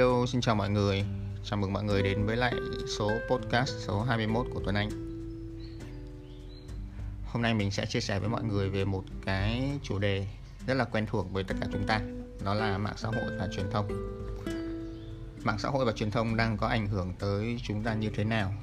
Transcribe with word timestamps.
Hello, 0.00 0.26
xin 0.26 0.40
chào 0.40 0.54
mọi 0.54 0.70
người. 0.70 1.04
Chào 1.44 1.58
mừng 1.58 1.72
mọi 1.72 1.84
người 1.84 2.02
đến 2.02 2.26
với 2.26 2.36
lại 2.36 2.54
số 2.98 3.10
podcast 3.30 3.74
số 3.78 4.02
21 4.02 4.46
của 4.54 4.60
Tuấn 4.64 4.74
Anh. 4.74 4.90
Hôm 7.26 7.42
nay 7.42 7.54
mình 7.54 7.70
sẽ 7.70 7.86
chia 7.86 8.00
sẻ 8.00 8.18
với 8.18 8.28
mọi 8.28 8.42
người 8.42 8.68
về 8.68 8.84
một 8.84 9.04
cái 9.24 9.78
chủ 9.82 9.98
đề 9.98 10.26
rất 10.66 10.74
là 10.74 10.84
quen 10.84 11.06
thuộc 11.06 11.32
với 11.32 11.44
tất 11.44 11.54
cả 11.60 11.66
chúng 11.72 11.86
ta, 11.86 12.00
đó 12.44 12.54
là 12.54 12.78
mạng 12.78 12.94
xã 12.96 13.08
hội 13.08 13.38
và 13.38 13.48
truyền 13.52 13.70
thông. 13.70 13.88
Mạng 15.44 15.58
xã 15.58 15.68
hội 15.68 15.84
và 15.84 15.92
truyền 15.92 16.10
thông 16.10 16.36
đang 16.36 16.56
có 16.56 16.66
ảnh 16.66 16.86
hưởng 16.86 17.14
tới 17.18 17.58
chúng 17.62 17.82
ta 17.82 17.94
như 17.94 18.10
thế 18.14 18.24
nào? 18.24 18.54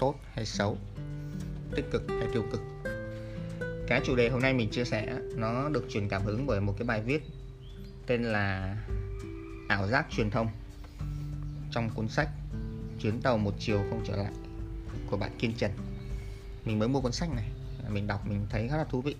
Tốt 0.00 0.14
hay 0.34 0.46
xấu? 0.46 0.78
Tích 1.76 1.84
cực 1.92 2.02
hay 2.08 2.28
tiêu 2.32 2.44
cực? 2.52 2.60
Cái 3.88 4.00
chủ 4.04 4.16
đề 4.16 4.28
hôm 4.28 4.40
nay 4.40 4.52
mình 4.52 4.70
chia 4.70 4.84
sẻ 4.84 5.14
nó 5.36 5.68
được 5.68 5.86
truyền 5.90 6.08
cảm 6.08 6.22
hứng 6.22 6.46
bởi 6.46 6.60
một 6.60 6.74
cái 6.78 6.86
bài 6.86 7.02
viết 7.02 7.22
tên 8.06 8.22
là 8.22 8.76
ảo 9.70 9.88
giác 9.88 10.06
truyền 10.10 10.30
thông 10.30 10.48
trong 11.70 11.90
cuốn 11.90 12.08
sách 12.08 12.28
chuyến 13.00 13.20
tàu 13.20 13.38
một 13.38 13.54
chiều 13.58 13.82
không 13.90 14.04
trở 14.06 14.16
lại 14.16 14.32
của 15.10 15.16
bạn 15.16 15.30
Kiên 15.38 15.52
Trần. 15.52 15.70
Mình 16.64 16.78
mới 16.78 16.88
mua 16.88 17.00
cuốn 17.00 17.12
sách 17.12 17.28
này. 17.34 17.48
Mình 17.88 18.06
đọc 18.06 18.26
mình 18.28 18.46
thấy 18.50 18.68
rất 18.68 18.76
là 18.76 18.84
thú 18.84 19.02
vị. 19.02 19.16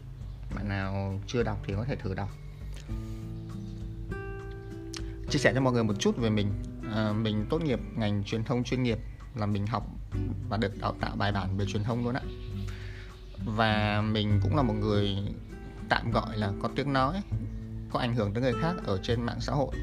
Bạn 0.55 0.69
nào 0.69 1.21
chưa 1.27 1.43
đọc 1.43 1.59
thì 1.67 1.75
có 1.77 1.85
thể 1.85 1.97
thử 1.97 2.15
đọc. 2.15 2.29
Chia 5.31 5.39
sẻ 5.39 5.53
cho 5.55 5.61
mọi 5.61 5.73
người 5.73 5.85
một 5.85 5.95
chút 5.99 6.17
về 6.17 6.31
mình. 6.31 6.53
À, 6.95 7.13
mình 7.13 7.47
tốt 7.51 7.63
nghiệp 7.63 7.81
ngành 7.97 8.25
truyền 8.25 8.45
thông 8.45 8.65
chuyên 8.65 8.83
nghiệp 8.83 8.99
là 9.35 9.47
mình 9.47 9.67
học 9.67 9.87
và 10.49 10.57
được 10.57 10.81
đào 10.81 10.95
tạo 11.01 11.17
bài 11.17 11.33
bản 11.33 11.57
về 11.57 11.65
truyền 11.67 11.85
thông 11.85 12.05
luôn 12.05 12.15
ạ. 12.15 12.23
Và 13.45 14.03
mình 14.03 14.41
cũng 14.43 14.57
là 14.57 14.63
một 14.63 14.75
người 14.75 15.17
tạm 15.89 16.11
gọi 16.11 16.37
là 16.37 16.53
có 16.63 16.71
tiếng 16.77 16.93
nói 16.93 17.23
có 17.91 17.99
ảnh 17.99 18.15
hưởng 18.15 18.35
tới 18.35 18.43
người 18.43 18.55
khác 18.61 18.75
ở 18.85 19.01
trên 19.03 19.23
mạng 19.23 19.41
xã 19.41 19.53
hội 19.53 19.77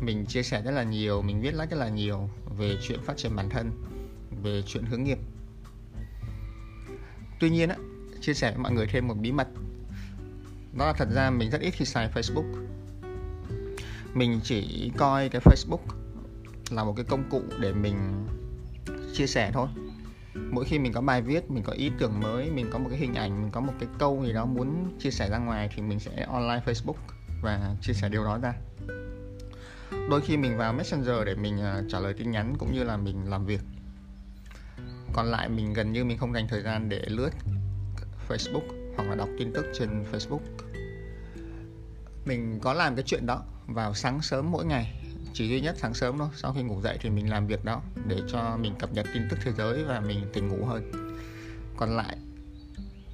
mình 0.00 0.26
chia 0.26 0.42
sẻ 0.42 0.62
rất 0.62 0.70
là 0.70 0.82
nhiều, 0.82 1.22
mình 1.22 1.40
viết 1.40 1.54
lách 1.54 1.70
rất 1.70 1.76
là 1.76 1.88
nhiều 1.88 2.28
về 2.58 2.76
chuyện 2.82 3.00
phát 3.02 3.16
triển 3.16 3.36
bản 3.36 3.48
thân, 3.48 3.70
về 4.42 4.62
chuyện 4.66 4.84
hướng 4.84 5.04
nghiệp. 5.04 5.18
Tuy 7.40 7.50
nhiên 7.50 7.68
á, 7.68 7.76
chia 8.20 8.34
sẻ 8.34 8.50
với 8.50 8.58
mọi 8.58 8.72
người 8.72 8.86
thêm 8.86 9.08
một 9.08 9.14
bí 9.14 9.32
mật. 9.32 9.48
Đó 10.78 10.86
là 10.86 10.92
thật 10.92 11.08
ra 11.14 11.30
mình 11.30 11.50
rất 11.50 11.60
ít 11.60 11.70
khi 11.70 11.84
xài 11.84 12.10
Facebook. 12.14 12.66
Mình 14.14 14.40
chỉ 14.44 14.92
coi 14.96 15.28
cái 15.28 15.40
Facebook 15.44 15.82
là 16.70 16.84
một 16.84 16.94
cái 16.96 17.04
công 17.04 17.30
cụ 17.30 17.42
để 17.60 17.72
mình 17.72 18.26
chia 19.14 19.26
sẻ 19.26 19.50
thôi. 19.54 19.68
Mỗi 20.34 20.64
khi 20.64 20.78
mình 20.78 20.92
có 20.92 21.00
bài 21.00 21.22
viết, 21.22 21.50
mình 21.50 21.62
có 21.62 21.72
ý 21.72 21.90
tưởng 21.98 22.20
mới, 22.20 22.50
mình 22.50 22.66
có 22.72 22.78
một 22.78 22.86
cái 22.90 22.98
hình 22.98 23.14
ảnh, 23.14 23.42
mình 23.42 23.50
có 23.50 23.60
một 23.60 23.72
cái 23.80 23.88
câu 23.98 24.24
gì 24.26 24.32
đó 24.32 24.46
muốn 24.46 24.98
chia 24.98 25.10
sẻ 25.10 25.30
ra 25.30 25.38
ngoài 25.38 25.70
thì 25.76 25.82
mình 25.82 26.00
sẽ 26.00 26.26
online 26.28 26.62
Facebook 26.66 26.96
và 27.42 27.76
chia 27.82 27.92
sẻ 27.92 28.08
điều 28.08 28.24
đó 28.24 28.38
ra 28.38 28.54
đôi 30.10 30.20
khi 30.20 30.36
mình 30.36 30.56
vào 30.56 30.72
messenger 30.72 31.16
để 31.26 31.34
mình 31.34 31.60
à, 31.60 31.82
trả 31.88 32.00
lời 32.00 32.14
tin 32.14 32.30
nhắn 32.30 32.54
cũng 32.58 32.74
như 32.74 32.84
là 32.84 32.96
mình 32.96 33.30
làm 33.30 33.46
việc. 33.46 33.60
Còn 35.12 35.26
lại 35.26 35.48
mình 35.48 35.72
gần 35.72 35.92
như 35.92 36.04
mình 36.04 36.18
không 36.18 36.34
dành 36.34 36.48
thời 36.48 36.62
gian 36.62 36.88
để 36.88 37.04
lướt 37.06 37.30
facebook 38.28 38.94
hoặc 38.96 39.08
là 39.08 39.14
đọc 39.14 39.28
tin 39.38 39.52
tức 39.52 39.66
trên 39.78 40.04
facebook. 40.12 40.40
Mình 42.24 42.58
có 42.62 42.72
làm 42.72 42.96
cái 42.96 43.02
chuyện 43.06 43.26
đó 43.26 43.42
vào 43.66 43.94
sáng 43.94 44.22
sớm 44.22 44.50
mỗi 44.50 44.64
ngày, 44.64 45.02
chỉ 45.32 45.48
duy 45.48 45.60
nhất 45.60 45.76
sáng 45.78 45.94
sớm 45.94 46.18
thôi. 46.18 46.28
Sau 46.34 46.52
khi 46.52 46.62
ngủ 46.62 46.80
dậy 46.80 46.98
thì 47.00 47.10
mình 47.10 47.30
làm 47.30 47.46
việc 47.46 47.64
đó 47.64 47.82
để 48.06 48.16
cho 48.28 48.56
mình 48.56 48.74
cập 48.78 48.92
nhật 48.92 49.06
tin 49.14 49.22
tức 49.30 49.38
thế 49.42 49.52
giới 49.52 49.84
và 49.84 50.00
mình 50.00 50.26
tỉnh 50.32 50.48
ngủ 50.48 50.64
hơn. 50.66 50.92
Còn 51.76 51.96
lại 51.96 52.16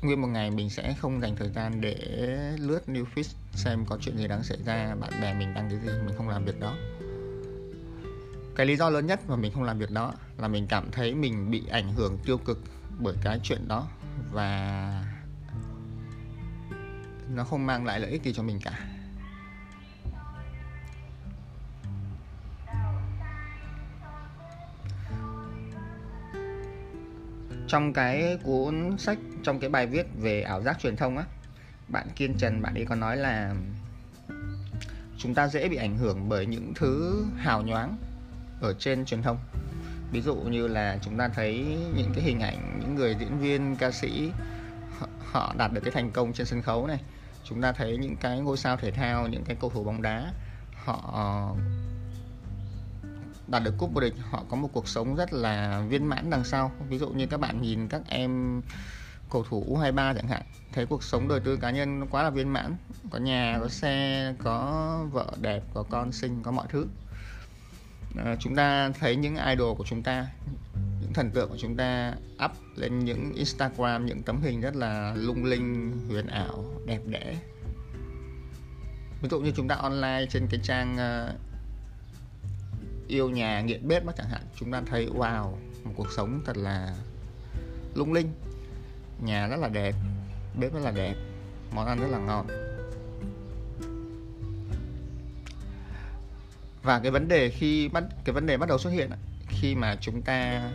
nguyên 0.03 0.20
một 0.20 0.28
ngày 0.28 0.50
mình 0.50 0.70
sẽ 0.70 0.95
không 1.00 1.20
dành 1.20 1.36
thời 1.36 1.48
gian 1.48 1.81
để 1.81 1.95
lướt 2.58 2.81
new 2.86 3.05
feed 3.14 3.34
xem 3.55 3.84
có 3.86 3.98
chuyện 4.00 4.17
gì 4.17 4.28
đang 4.28 4.42
xảy 4.42 4.59
ra, 4.64 4.94
bạn 4.94 5.12
bè 5.20 5.34
mình 5.34 5.55
đang 5.55 5.70
cái 5.70 5.78
gì, 5.78 5.92
mình 6.06 6.17
không 6.17 6.28
làm 6.28 6.44
việc 6.44 6.61
đó. 6.61 6.77
Cái 8.56 8.66
lý 8.66 8.77
do 8.77 8.91
lớn 8.91 9.06
nhất 9.06 9.21
mà 9.28 9.37
mình 9.37 9.53
không 9.53 9.62
làm 9.62 9.78
việc 9.78 9.91
đó 9.91 10.15
là 10.38 10.49
mình 10.49 10.66
cảm 10.66 10.91
thấy 10.93 11.15
mình 11.15 11.50
bị 11.50 11.62
ảnh 11.71 11.93
hưởng 11.93 12.19
tiêu 12.25 12.38
cực 12.38 12.60
bởi 12.99 13.15
cái 13.22 13.41
chuyện 13.43 13.69
đó 13.69 13.88
và 14.32 15.04
nó 17.28 17.44
không 17.44 17.66
mang 17.66 17.84
lại 17.87 18.00
lợi 18.00 18.10
ích 18.10 18.22
gì 18.22 18.32
cho 18.32 18.43
mình 18.43 18.60
cả. 18.65 18.78
Trong 27.72 27.93
cái 27.93 28.38
cuốn 28.43 28.99
sách, 28.99 29.19
trong 29.43 29.60
cái 29.60 29.71
bài 29.71 29.87
viết 29.87 30.06
về 30.16 30.43
ảo 30.43 30.62
giác 30.62 30.78
truyền 30.81 30.97
thông 30.97 31.19
á, 31.19 31.25
bạn 31.88 32.06
kiên 32.16 32.34
trần, 32.38 32.62
bạn 32.62 32.75
ấy 32.75 32.84
có 32.84 32.94
nói 32.94 33.16
là 33.16 33.55
chúng 35.19 35.34
ta 35.34 35.49
dễ 35.49 35.69
bị 35.69 35.77
ảnh 35.77 35.99
hưởng 35.99 36.28
bởi 36.28 36.47
những 36.47 36.72
thứ 36.75 37.25
hào 37.38 37.62
nhoáng 37.62 37.97
ở 38.60 38.75
trên 38.78 39.05
truyền 39.05 39.22
thông. 39.22 39.38
Ví 40.10 40.21
dụ 40.21 40.34
như 40.34 40.69
là 40.69 40.99
chúng 41.03 41.19
ta 41.19 41.28
thấy 41.28 41.65
những 41.97 42.10
cái 42.15 42.25
hình 42.25 42.41
ảnh, 42.41 42.78
những 42.81 42.94
người 42.94 43.16
diễn 43.21 43.38
viên, 43.38 43.77
ca 43.77 43.91
sĩ, 43.91 44.31
họ 45.33 45.54
đạt 45.59 45.72
được 45.72 45.81
cái 45.84 45.93
thành 45.93 46.10
công 46.10 46.33
trên 46.33 46.47
sân 46.47 46.62
khấu 46.62 46.87
này. 46.87 47.00
Chúng 47.44 47.62
ta 47.62 47.72
thấy 47.72 47.97
những 47.97 48.16
cái 48.16 48.41
ngôi 48.41 48.56
sao 48.56 48.77
thể 48.77 48.91
thao, 48.91 49.28
những 49.28 49.44
cái 49.44 49.56
cầu 49.60 49.71
thủ 49.71 49.84
bóng 49.84 50.03
đá, 50.03 50.33
họ 50.84 51.54
đạt 53.53 53.63
được 53.63 53.75
cúp 53.79 53.95
vô 53.95 54.01
địch 54.01 54.15
họ 54.31 54.45
có 54.49 54.57
một 54.57 54.69
cuộc 54.73 54.89
sống 54.89 55.15
rất 55.15 55.33
là 55.33 55.83
viên 55.89 56.07
mãn 56.07 56.31
đằng 56.31 56.45
sau. 56.45 56.73
Ví 56.89 56.99
dụ 56.99 57.09
như 57.09 57.27
các 57.27 57.41
bạn 57.41 57.63
nhìn 57.63 57.89
các 57.89 58.03
em 58.09 58.63
cầu 59.31 59.45
thủ 59.49 59.67
U23 59.69 60.15
chẳng 60.15 60.29
hạn 60.29 60.43
thấy 60.73 60.87
cuộc 60.87 61.03
sống 61.03 61.29
đời 61.29 61.41
tư 61.41 61.57
cá 61.57 61.71
nhân 61.71 62.01
nó 62.01 62.07
quá 62.11 62.23
là 62.23 62.31
viên 62.31 62.53
mãn. 62.53 62.77
Có 63.11 63.19
nhà 63.19 63.59
có 63.61 63.69
xe 63.69 64.35
có 64.39 64.99
vợ 65.13 65.27
đẹp 65.41 65.63
có 65.75 65.83
con 65.91 66.13
xinh 66.13 66.43
có 66.43 66.51
mọi 66.51 66.67
thứ. 66.71 66.87
À, 68.25 68.37
chúng 68.41 68.57
ta 68.57 68.91
thấy 69.01 69.17
những 69.17 69.37
idol 69.37 69.77
của 69.77 69.84
chúng 69.87 70.03
ta 70.03 70.27
những 71.01 71.13
thần 71.13 71.31
tượng 71.31 71.51
của 71.51 71.59
chúng 71.59 71.77
ta 71.77 72.15
up 72.45 72.51
lên 72.77 72.99
những 72.99 73.33
Instagram 73.33 74.07
những 74.07 74.23
tấm 74.23 74.41
hình 74.43 74.61
rất 74.61 74.77
là 74.77 75.15
lung 75.17 75.45
linh 75.45 75.99
huyền 76.09 76.27
ảo 76.27 76.65
đẹp 76.87 77.01
đẽ. 77.07 77.37
Ví 79.23 79.29
dụ 79.31 79.41
như 79.41 79.53
chúng 79.57 79.69
ta 79.69 79.75
online 79.75 80.27
trên 80.31 80.47
cái 80.51 80.61
trang 80.63 80.95
uh, 80.95 81.52
yêu 83.12 83.31
nhà 83.31 83.61
nghiện 83.61 83.89
bếp 83.89 84.05
đó 84.05 84.12
chẳng 84.17 84.28
hạn, 84.28 84.43
chúng 84.56 84.73
ta 84.73 84.83
thấy, 84.87 85.09
wow, 85.15 85.55
một 85.84 85.93
cuộc 85.97 86.12
sống 86.17 86.41
thật 86.45 86.56
là 86.56 86.95
lung 87.95 88.12
linh. 88.12 88.33
Nhà 89.25 89.49
rất 89.49 89.56
là 89.56 89.69
đẹp, 89.69 89.95
bếp 90.61 90.75
rất 90.75 90.81
là 90.81 90.91
đẹp, 90.91 91.15
món 91.75 91.87
ăn 91.87 92.01
rất 92.01 92.09
là 92.11 92.19
ngon. 92.19 92.47
Và 96.83 96.99
cái 96.99 97.11
vấn 97.11 97.28
đề 97.28 97.51
khi 97.51 97.89
bắt, 97.89 98.05
cái 98.25 98.34
vấn 98.34 98.47
đề 98.47 98.56
bắt 98.56 98.69
đầu 98.69 98.78
xuất 98.78 98.91
hiện 98.91 99.11
khi 99.49 99.75
mà 99.75 99.97
chúng 100.01 100.22
ta 100.22 100.71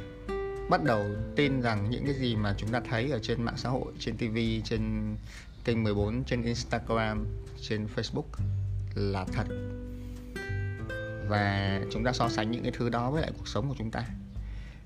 bắt 0.69 0.83
đầu 0.83 1.05
tin 1.35 1.61
rằng 1.61 1.89
những 1.89 2.05
cái 2.05 2.15
gì 2.15 2.35
mà 2.35 2.55
chúng 2.57 2.69
ta 2.69 2.81
thấy 2.89 3.11
ở 3.11 3.19
trên 3.19 3.43
mạng 3.43 3.57
xã 3.57 3.69
hội, 3.69 3.93
trên 3.99 4.17
TV 4.17 4.37
trên 4.63 5.15
kênh 5.63 5.83
14 5.83 6.23
trên 6.23 6.43
Instagram, 6.43 7.27
trên 7.61 7.87
Facebook 7.95 8.45
là 8.95 9.25
thật 9.33 9.47
và 11.27 11.79
chúng 11.91 12.03
ta 12.03 12.13
so 12.13 12.29
sánh 12.29 12.51
những 12.51 12.63
cái 12.63 12.71
thứ 12.77 12.89
đó 12.89 13.11
với 13.11 13.21
lại 13.21 13.31
cuộc 13.37 13.47
sống 13.47 13.69
của 13.69 13.75
chúng 13.77 13.91
ta. 13.91 14.03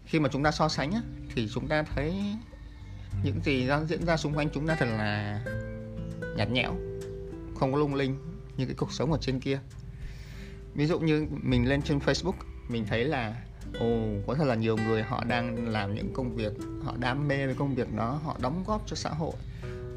Khi 0.06 0.20
mà 0.20 0.30
chúng 0.32 0.44
ta 0.44 0.52
so 0.52 0.70
sánh 0.70 0.92
á, 0.92 1.02
thì 1.36 1.50
chúng 1.54 1.68
ta 1.68 1.84
thấy 1.84 2.14
những 3.24 3.40
gì 3.44 3.68
đang 3.68 3.88
diễn 3.88 4.06
ra 4.06 4.18
xung 4.18 4.38
quanh 4.38 4.50
chúng 4.54 4.68
ta 4.68 4.76
thật 4.76 4.86
là 4.86 5.42
nhạt 6.38 6.50
nhẽo 6.50 6.76
không 7.56 7.72
có 7.72 7.78
lung 7.78 7.96
linh 7.96 8.18
như 8.58 8.66
cái 8.66 8.76
cuộc 8.78 8.92
sống 8.92 9.12
ở 9.12 9.18
trên 9.22 9.40
kia. 9.40 9.60
Ví 10.74 10.86
dụ 10.86 11.00
như 11.00 11.28
mình 11.32 11.70
lên 11.70 11.82
trên 11.82 12.00
Facebook 12.00 12.34
mình 12.70 12.86
thấy 12.90 13.06
là 13.06 13.36
ồ 13.80 14.06
có 14.28 14.36
thật 14.36 14.46
là 14.46 14.56
nhiều 14.56 14.78
người 14.78 15.04
họ 15.04 15.24
đang 15.24 15.68
làm 15.68 15.96
những 15.96 16.14
công 16.14 16.36
việc 16.36 16.54
họ 16.84 16.96
đam 17.00 17.28
mê 17.28 17.46
với 17.46 17.56
công 17.56 17.76
việc 17.76 17.94
đó 17.94 18.20
họ 18.24 18.38
đóng 18.42 18.64
góp 18.68 18.88
cho 18.88 18.96
xã 18.96 19.10
hội 19.10 19.34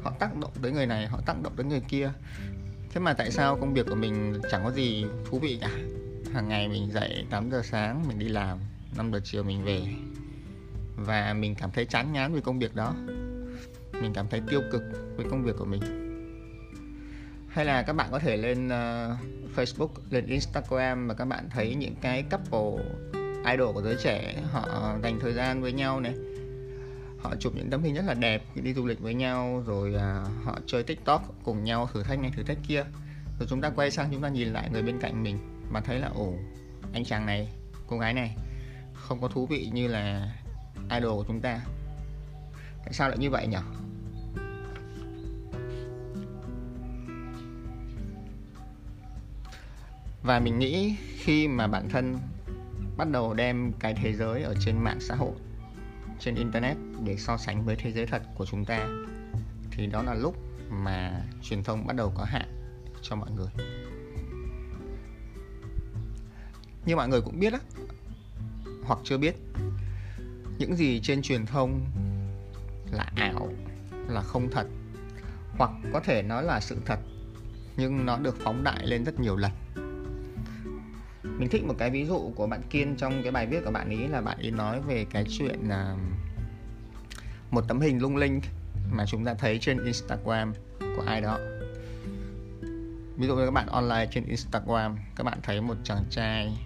họ 0.03 0.11
tác 0.19 0.37
động 0.37 0.51
tới 0.61 0.71
người 0.71 0.85
này 0.85 1.07
họ 1.07 1.21
tác 1.25 1.41
động 1.43 1.53
tới 1.57 1.65
người 1.65 1.81
kia. 1.87 2.11
Thế 2.89 3.01
mà 3.01 3.13
tại 3.13 3.31
sao 3.31 3.57
công 3.59 3.73
việc 3.73 3.85
của 3.89 3.95
mình 3.95 4.41
chẳng 4.51 4.63
có 4.63 4.71
gì 4.71 5.05
thú 5.29 5.39
vị 5.39 5.57
cả? 5.61 5.69
Hàng 6.35 6.47
ngày 6.47 6.67
mình 6.67 6.91
dậy 6.91 7.25
8 7.29 7.51
giờ 7.51 7.61
sáng 7.63 8.07
mình 8.07 8.19
đi 8.19 8.27
làm 8.27 8.57
5 8.97 9.11
giờ 9.13 9.19
chiều 9.23 9.43
mình 9.43 9.63
về. 9.63 9.81
Và 10.95 11.33
mình 11.33 11.55
cảm 11.55 11.71
thấy 11.71 11.85
chán 11.85 12.13
ngán 12.13 12.31
với 12.31 12.41
công 12.41 12.59
việc 12.59 12.75
đó. 12.75 12.93
Mình 14.01 14.13
cảm 14.13 14.27
thấy 14.27 14.41
tiêu 14.49 14.61
cực 14.71 14.81
với 15.15 15.25
công 15.29 15.43
việc 15.43 15.55
của 15.57 15.65
mình. 15.65 15.81
Hay 17.47 17.65
là 17.65 17.81
các 17.81 17.93
bạn 17.93 18.07
có 18.11 18.19
thể 18.19 18.37
lên 18.37 18.67
uh, 18.67 19.19
Facebook 19.55 19.89
lên 20.09 20.25
Instagram 20.25 21.07
và 21.07 21.13
các 21.13 21.25
bạn 21.25 21.49
thấy 21.49 21.75
những 21.75 21.95
cái 22.01 22.23
couple 22.23 22.85
idol 23.51 23.73
của 23.73 23.81
giới 23.81 23.95
trẻ 24.03 24.43
họ 24.51 24.97
dành 25.03 25.19
thời 25.19 25.33
gian 25.33 25.61
với 25.61 25.71
nhau 25.71 25.99
này. 25.99 26.13
Họ 27.19 27.35
chụp 27.39 27.53
những 27.55 27.69
tấm 27.69 27.83
hình 27.83 27.95
rất 27.95 28.05
là 28.05 28.13
đẹp 28.13 28.43
đi 28.55 28.73
du 28.73 28.85
lịch 28.85 28.99
với 28.99 29.13
nhau 29.13 29.63
rồi 29.67 29.95
uh, 29.95 30.45
họ 30.45 30.59
chơi 30.67 30.83
tiktok 30.83 31.35
cùng 31.43 31.63
nhau 31.63 31.89
thử 31.93 32.03
thách 32.03 32.19
này 32.19 32.31
thử 32.35 32.43
thách 32.43 32.59
kia. 32.67 32.83
Rồi 33.39 33.47
chúng 33.49 33.61
ta 33.61 33.69
quay 33.69 33.91
sang 33.91 34.09
chúng 34.11 34.21
ta 34.21 34.29
nhìn 34.29 34.53
lại 34.53 34.69
người 34.71 34.81
bên 34.81 34.99
cạnh 34.99 35.23
mình 35.23 35.54
mà 35.69 35.81
thấy 35.81 35.99
là, 35.99 36.07
ồ, 36.07 36.33
anh 36.93 37.05
chàng 37.05 37.25
này, 37.25 37.49
cô 37.87 37.97
gái 37.97 38.13
này 38.13 38.37
không 38.93 39.21
có 39.21 39.27
thú 39.27 39.45
vị 39.45 39.69
như 39.73 39.87
là 39.87 40.35
idol 40.89 41.17
của 41.17 41.25
chúng 41.27 41.41
ta. 41.41 41.61
Tại 42.83 42.93
sao 42.93 43.09
lại 43.09 43.17
như 43.17 43.29
vậy 43.29 43.47
nhỉ 43.47 43.57
và 50.23 50.39
mình 50.39 50.59
nghĩ 50.59 50.95
khi 51.17 51.47
mà 51.47 51.67
bản 51.67 51.89
thân 51.89 52.17
bắt 52.97 53.07
đầu 53.11 53.33
đem 53.33 53.73
cái 53.79 53.93
thế 53.93 54.13
giới 54.13 54.43
ở 54.43 54.55
trên 54.59 54.77
mạng 54.77 54.99
xã 54.99 55.15
hội, 55.15 55.33
trên 56.19 56.35
internet 56.35 56.77
để 57.03 57.17
so 57.17 57.37
sánh 57.37 57.65
với 57.65 57.75
thế 57.75 57.91
giới 57.91 58.05
thật 58.05 58.21
của 58.35 58.45
chúng 58.45 58.65
ta, 58.65 58.87
thì 59.71 59.87
đó 59.87 60.03
là 60.03 60.13
lúc 60.13 60.35
mà 60.69 61.21
truyền 61.41 61.63
thông 61.63 61.87
bắt 61.87 61.95
đầu 61.95 62.13
có 62.15 62.23
hạn 62.23 62.71
cho 63.01 63.15
mọi 63.15 63.31
người 63.31 63.49
như 66.85 66.95
mọi 66.95 67.07
người 67.07 67.21
cũng 67.21 67.39
biết 67.39 67.53
á, 67.53 67.59
hoặc 68.83 68.99
chưa 69.03 69.17
biết, 69.17 69.35
những 70.57 70.75
gì 70.75 70.99
trên 71.03 71.21
truyền 71.21 71.45
thông 71.45 71.85
là 72.91 73.11
ảo, 73.15 73.49
là 74.07 74.21
không 74.21 74.49
thật, 74.51 74.67
hoặc 75.57 75.71
có 75.93 75.99
thể 75.99 76.21
nó 76.21 76.41
là 76.41 76.59
sự 76.59 76.77
thật, 76.85 76.99
nhưng 77.77 78.05
nó 78.05 78.17
được 78.17 78.37
phóng 78.39 78.63
đại 78.63 78.87
lên 78.87 79.03
rất 79.03 79.19
nhiều 79.19 79.35
lần. 79.35 79.51
Mình 81.23 81.49
thích 81.49 81.63
một 81.63 81.75
cái 81.77 81.89
ví 81.89 82.05
dụ 82.05 82.31
của 82.35 82.47
bạn 82.47 82.61
kiên 82.69 82.95
trong 82.97 83.23
cái 83.23 83.31
bài 83.31 83.47
viết 83.47 83.65
của 83.65 83.71
bạn 83.71 83.89
ấy 83.89 84.07
là 84.07 84.21
bạn 84.21 84.37
ấy 84.37 84.51
nói 84.51 84.81
về 84.81 85.05
cái 85.09 85.25
chuyện 85.29 85.59
là 85.67 85.95
một 87.51 87.61
tấm 87.67 87.81
hình 87.81 88.01
lung 88.01 88.17
linh 88.17 88.41
mà 88.91 89.05
chúng 89.07 89.25
ta 89.25 89.33
thấy 89.33 89.59
trên 89.61 89.83
instagram 89.83 90.53
của 90.79 91.03
ai 91.05 91.21
đó. 91.21 91.37
Ví 93.17 93.27
dụ 93.27 93.35
như 93.35 93.45
các 93.45 93.51
bạn 93.51 93.67
online 93.67 94.07
trên 94.11 94.25
instagram, 94.25 94.97
các 95.15 95.23
bạn 95.23 95.39
thấy 95.43 95.61
một 95.61 95.75
chàng 95.83 96.03
trai 96.09 96.57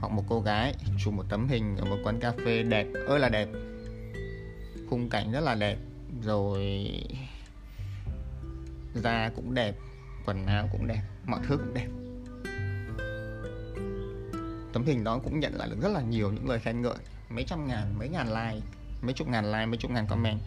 hoặc 0.00 0.12
một 0.12 0.24
cô 0.28 0.40
gái 0.40 0.74
chụp 1.04 1.14
một 1.14 1.24
tấm 1.28 1.48
hình 1.48 1.76
ở 1.76 1.84
một 1.84 1.96
quán 2.04 2.20
cà 2.20 2.32
phê 2.44 2.62
đẹp. 2.62 2.86
Ơi 3.08 3.20
là 3.20 3.28
đẹp. 3.28 3.48
Khung 4.90 5.08
cảnh 5.10 5.32
rất 5.32 5.40
là 5.40 5.54
đẹp. 5.54 5.78
Rồi 6.22 6.90
da 8.94 9.30
cũng 9.36 9.54
đẹp, 9.54 9.74
quần 10.26 10.46
áo 10.46 10.68
cũng 10.72 10.86
đẹp, 10.86 11.02
mọi 11.26 11.40
thứ 11.46 11.56
cũng 11.56 11.74
đẹp. 11.74 11.88
Tấm 14.72 14.84
hình 14.86 15.04
đó 15.04 15.18
cũng 15.24 15.40
nhận 15.40 15.54
lại 15.54 15.68
được 15.68 15.76
rất 15.82 15.92
là 15.92 16.00
nhiều 16.00 16.32
những 16.32 16.48
lời 16.48 16.58
khen 16.58 16.82
ngợi. 16.82 16.96
Mấy 17.30 17.44
trăm 17.44 17.68
ngàn, 17.68 17.98
mấy 17.98 18.08
ngàn 18.08 18.28
like, 18.28 18.66
mấy 19.02 19.12
chục 19.12 19.28
ngàn 19.28 19.52
like, 19.52 19.66
mấy 19.66 19.76
chục 19.76 19.90
ngàn 19.90 20.06
comment. 20.06 20.38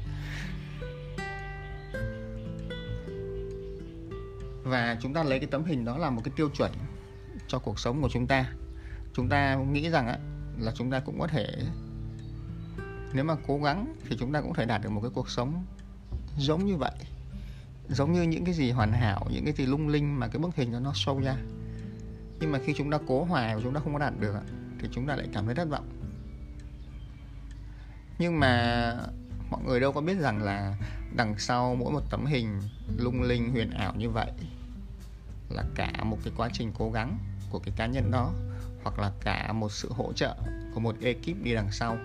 Và 4.64 4.98
chúng 5.02 5.14
ta 5.14 5.24
lấy 5.24 5.40
cái 5.40 5.48
tấm 5.52 5.64
hình 5.64 5.86
đó 5.86 5.98
là 5.98 6.10
một 6.10 6.22
cái 6.26 6.34
tiêu 6.36 6.50
chuẩn 6.50 6.72
cho 7.48 7.60
cuộc 7.60 7.80
sống 7.80 8.02
của 8.02 8.10
chúng 8.10 8.28
ta 8.28 8.54
chúng 9.14 9.30
ta 9.30 9.56
nghĩ 9.56 9.90
rằng 9.90 10.08
á, 10.08 10.18
là 10.58 10.72
chúng 10.76 10.92
ta 10.92 11.00
cũng 11.00 11.20
có 11.20 11.28
thể 11.28 11.48
nếu 13.14 13.24
mà 13.24 13.36
cố 13.48 13.58
gắng 13.58 13.96
thì 14.10 14.18
chúng 14.20 14.34
ta 14.34 14.42
cũng 14.42 14.54
thể 14.54 14.66
đạt 14.66 14.82
được 14.84 14.90
một 14.90 15.02
cái 15.02 15.12
cuộc 15.14 15.30
sống 15.30 15.66
giống 16.38 16.66
như 16.66 16.78
vậy. 16.78 16.96
Giống 17.90 18.14
như 18.14 18.22
những 18.22 18.46
cái 18.46 18.54
gì 18.54 18.72
hoàn 18.72 18.92
hảo 18.92 19.28
những 19.34 19.46
cái 19.46 19.54
gì 19.54 19.66
lung 19.66 19.88
linh 19.88 20.20
mà 20.20 20.28
cái 20.28 20.40
bức 20.40 20.56
hình 20.56 20.72
nó 20.72 20.80
nó 20.80 20.92
sâu 20.96 21.20
ra. 21.20 21.36
Nhưng 22.40 22.52
mà 22.52 22.60
khi 22.66 22.74
chúng 22.78 22.92
ta 22.92 22.98
cố 23.08 23.24
hoài 23.24 23.56
và 23.56 23.62
chúng 23.64 23.74
ta 23.74 23.80
không 23.84 23.94
có 23.94 24.00
đạt 24.00 24.14
được 24.20 24.36
thì 24.80 24.88
chúng 24.92 25.08
ta 25.08 25.16
lại 25.16 25.28
cảm 25.34 25.46
thấy 25.46 25.56
thất 25.56 25.70
vọng. 25.70 25.90
Nhưng 28.20 28.40
mà 28.40 28.96
mọi 29.52 29.62
người 29.64 29.80
đâu 29.80 29.92
có 29.92 30.02
biết 30.02 30.20
rằng 30.20 30.44
là 30.44 30.76
đằng 31.16 31.40
sau 31.40 31.76
mỗi 31.76 31.94
một 31.94 32.02
tấm 32.10 32.26
hình 32.26 32.62
lung 32.98 33.22
linh 33.22 33.52
huyền 33.52 33.72
ảo 33.72 33.94
như 33.98 34.10
vậy 34.10 34.32
là 35.50 35.64
cả 35.76 35.92
một 36.04 36.18
cái 36.24 36.34
quá 36.38 36.50
trình 36.54 36.72
cố 36.78 36.92
gắng 36.92 37.18
của 37.50 37.60
cái 37.60 37.74
cá 37.78 37.86
nhân 37.86 38.12
đó 38.12 38.34
hoặc 38.84 39.00
là 39.00 39.12
cả 39.22 39.54
một 39.54 39.72
sự 39.72 39.92
hỗ 39.92 40.14
trợ 40.14 40.36
của 40.74 40.80
một 40.80 40.96
ekip 41.02 41.44
đi 41.44 41.54
đằng 41.54 41.72
sau. 41.72 41.98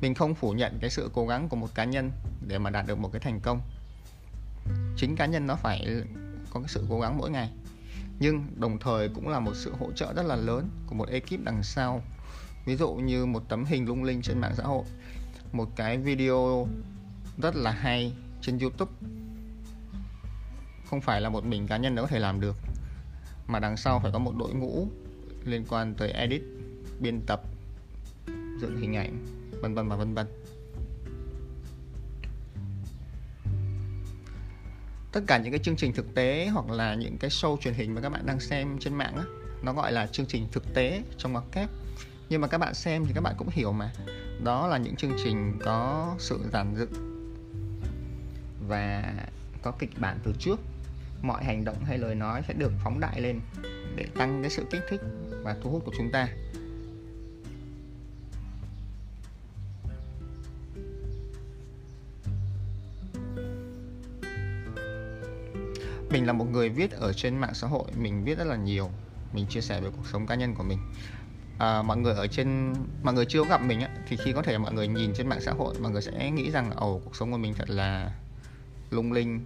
Mình 0.00 0.14
không 0.14 0.34
phủ 0.34 0.52
nhận 0.52 0.78
cái 0.80 0.90
sự 0.90 1.10
cố 1.14 1.26
gắng 1.26 1.48
của 1.48 1.56
một 1.56 1.74
cá 1.74 1.84
nhân 1.84 2.10
để 2.48 2.58
mà 2.58 2.70
đạt 2.70 2.86
được 2.86 2.98
một 2.98 3.12
cái 3.12 3.20
thành 3.20 3.40
công. 3.40 3.60
Chính 4.96 5.16
cá 5.16 5.26
nhân 5.26 5.46
nó 5.46 5.56
phải 5.56 6.04
có 6.50 6.60
cái 6.60 6.68
sự 6.68 6.86
cố 6.88 7.00
gắng 7.00 7.18
mỗi 7.18 7.30
ngày. 7.30 7.50
Nhưng 8.18 8.46
đồng 8.56 8.78
thời 8.78 9.08
cũng 9.08 9.28
là 9.28 9.40
một 9.40 9.52
sự 9.54 9.74
hỗ 9.78 9.92
trợ 9.92 10.12
rất 10.12 10.22
là 10.22 10.36
lớn 10.36 10.68
của 10.86 10.94
một 10.94 11.08
ekip 11.08 11.44
đằng 11.44 11.62
sau. 11.62 12.02
Ví 12.64 12.76
dụ 12.76 12.94
như 12.94 13.26
một 13.26 13.42
tấm 13.48 13.64
hình 13.64 13.86
lung 13.86 14.04
linh 14.04 14.22
trên 14.22 14.40
mạng 14.40 14.54
xã 14.56 14.64
hội, 14.64 14.84
một 15.52 15.68
cái 15.76 15.98
video 15.98 16.68
rất 17.42 17.56
là 17.56 17.70
hay 17.70 18.12
trên 18.40 18.58
youtube. 18.58 18.92
Không 20.90 21.00
phải 21.00 21.20
là 21.20 21.28
một 21.28 21.44
mình 21.44 21.66
cá 21.66 21.76
nhân 21.76 21.94
nó 21.94 22.02
có 22.02 22.08
thể 22.08 22.18
làm 22.18 22.40
được, 22.40 22.56
mà 23.46 23.58
đằng 23.58 23.76
sau 23.76 24.00
phải 24.00 24.12
có 24.12 24.18
một 24.18 24.32
đội 24.38 24.54
ngũ 24.54 24.88
liên 25.44 25.64
quan 25.68 25.94
tới 25.94 26.10
edit, 26.10 26.42
biên 27.00 27.20
tập, 27.26 27.42
dựng 28.60 28.80
hình 28.80 28.96
ảnh, 28.96 29.26
vân 29.60 29.74
vân 29.74 29.88
và 29.88 29.96
vân 29.96 30.14
vân. 30.14 30.26
Tất 35.12 35.20
cả 35.26 35.38
những 35.38 35.52
cái 35.52 35.60
chương 35.62 35.76
trình 35.76 35.92
thực 35.92 36.14
tế 36.14 36.48
hoặc 36.52 36.70
là 36.70 36.94
những 36.94 37.18
cái 37.18 37.30
show 37.30 37.56
truyền 37.56 37.74
hình 37.74 37.94
mà 37.94 38.00
các 38.00 38.08
bạn 38.08 38.26
đang 38.26 38.40
xem 38.40 38.78
trên 38.80 38.94
mạng 38.94 39.16
á, 39.16 39.24
nó 39.62 39.72
gọi 39.72 39.92
là 39.92 40.06
chương 40.06 40.26
trình 40.26 40.46
thực 40.52 40.74
tế 40.74 41.02
trong 41.18 41.32
ngoặc 41.32 41.44
kép. 41.52 41.68
Nhưng 42.28 42.40
mà 42.40 42.48
các 42.48 42.58
bạn 42.58 42.74
xem 42.74 43.04
thì 43.06 43.12
các 43.14 43.20
bạn 43.20 43.34
cũng 43.38 43.48
hiểu 43.48 43.72
mà. 43.72 43.92
Đó 44.44 44.68
là 44.68 44.78
những 44.78 44.96
chương 44.96 45.16
trình 45.24 45.58
có 45.64 46.14
sự 46.18 46.40
giản 46.52 46.74
dựng 46.78 46.92
và 48.68 49.14
có 49.62 49.70
kịch 49.78 49.90
bản 49.98 50.18
từ 50.24 50.32
trước. 50.38 50.60
Mọi 51.22 51.44
hành 51.44 51.64
động 51.64 51.84
hay 51.84 51.98
lời 51.98 52.14
nói 52.14 52.42
sẽ 52.48 52.54
được 52.54 52.72
phóng 52.84 53.00
đại 53.00 53.20
lên 53.20 53.40
để 53.96 54.06
tăng 54.14 54.42
cái 54.42 54.50
sự 54.50 54.64
kích 54.70 54.82
thích 54.88 55.00
và 55.44 55.56
thu 55.62 55.70
hút 55.70 55.82
của 55.84 55.92
chúng 55.96 56.10
ta. 56.10 56.28
Mình 66.10 66.26
là 66.26 66.32
một 66.32 66.46
người 66.52 66.68
viết 66.68 66.90
ở 66.90 67.12
trên 67.12 67.38
mạng 67.38 67.54
xã 67.54 67.66
hội 67.66 67.84
mình 67.98 68.24
viết 68.24 68.38
rất 68.38 68.44
là 68.44 68.56
nhiều. 68.56 68.90
Mình 69.32 69.46
chia 69.46 69.60
sẻ 69.60 69.80
về 69.80 69.90
cuộc 69.96 70.06
sống 70.12 70.26
cá 70.26 70.34
nhân 70.34 70.54
của 70.54 70.62
mình. 70.62 70.78
À, 71.58 71.82
mọi 71.82 71.96
người 71.96 72.14
ở 72.14 72.26
trên 72.26 72.74
mọi 73.02 73.14
người 73.14 73.24
chưa 73.24 73.44
gặp 73.44 73.62
mình 73.62 73.80
á, 73.80 73.88
thì 74.08 74.16
khi 74.16 74.32
có 74.32 74.42
thể 74.42 74.58
mọi 74.58 74.72
người 74.72 74.88
nhìn 74.88 75.12
trên 75.14 75.28
mạng 75.28 75.40
xã 75.40 75.52
hội 75.52 75.74
mọi 75.80 75.92
người 75.92 76.02
sẽ 76.02 76.30
nghĩ 76.30 76.50
rằng 76.50 76.70
ồ 76.70 77.00
cuộc 77.04 77.16
sống 77.16 77.32
của 77.32 77.38
mình 77.38 77.54
thật 77.54 77.70
là 77.70 78.10
lung 78.90 79.12
linh 79.12 79.44